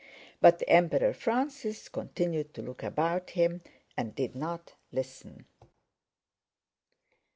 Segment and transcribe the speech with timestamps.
[0.39, 3.61] But the Emperor Francis continued to look about him
[3.95, 5.45] and did not listen.